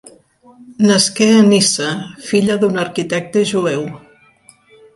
[0.87, 1.89] Nasqué a Niça,
[2.29, 3.85] filla d'un arquitecte jueu.